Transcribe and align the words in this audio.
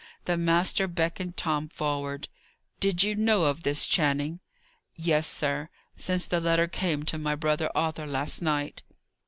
The 0.25 0.35
master 0.35 0.87
beckoned 0.87 1.37
Tom 1.37 1.69
forward. 1.69 2.27
"Did 2.79 3.03
you 3.03 3.13
know 3.13 3.43
of 3.43 3.61
this, 3.61 3.87
Channing?" 3.87 4.39
"Yes, 4.95 5.27
sir; 5.27 5.69
since 5.95 6.25
the 6.25 6.39
letter 6.39 6.65
came 6.67 7.03
to 7.03 7.19
my 7.19 7.35
brother 7.35 7.69
Arthur 7.75 8.07
last 8.07 8.41
night." 8.41 8.81